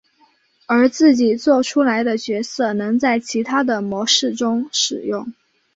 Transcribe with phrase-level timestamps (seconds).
[0.65, 5.31] 而自己作出来的角色能在其他的模式中使用。